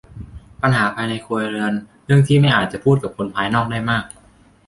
[0.61, 1.73] ปัญหาภายในครัวเรือน
[2.05, 4.05] เรื่องที่ไม่อาจจะพูดกับคนภายนอกได้มาก